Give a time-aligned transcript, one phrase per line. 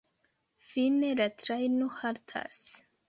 [0.69, 2.65] Fine la trajno haltas.